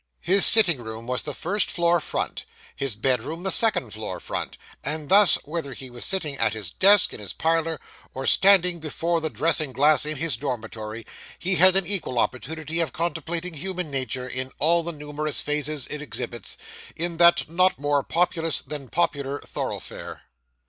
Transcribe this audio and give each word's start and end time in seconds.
His 0.21 0.47
sitting 0.47 0.81
room 0.81 1.05
was 1.05 1.21
the 1.21 1.31
first 1.35 1.69
floor 1.69 1.99
front, 1.99 2.43
his 2.75 2.95
bedroom 2.95 3.43
the 3.43 3.51
second 3.51 3.93
floor 3.93 4.19
front; 4.19 4.57
and 4.83 5.09
thus, 5.09 5.35
whether 5.43 5.75
he 5.75 5.91
were 5.91 6.01
sitting 6.01 6.35
at 6.37 6.53
his 6.53 6.71
desk 6.71 7.13
in 7.13 7.19
his 7.19 7.33
parlour, 7.33 7.79
or 8.15 8.25
standing 8.25 8.79
before 8.79 9.21
the 9.21 9.29
dressing 9.29 9.71
glass 9.71 10.03
in 10.07 10.17
his 10.17 10.37
dormitory, 10.37 11.05
he 11.37 11.57
had 11.57 11.75
an 11.75 11.85
equal 11.85 12.17
opportunity 12.17 12.79
of 12.79 12.91
contemplating 12.93 13.53
human 13.53 13.91
nature 13.91 14.27
in 14.27 14.51
all 14.57 14.81
the 14.81 14.91
numerous 14.91 15.39
phases 15.39 15.85
it 15.91 16.01
exhibits, 16.01 16.57
in 16.95 17.17
that 17.17 17.47
not 17.47 17.77
more 17.77 18.01
populous 18.01 18.59
than 18.63 18.89
popular 18.89 19.37
thoroughfare. 19.41 20.23